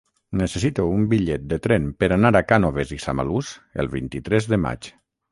[0.41, 3.51] Necessito un bitllet de tren per anar a Cànoves i Samalús
[3.83, 4.89] el vint-i-tres de maig.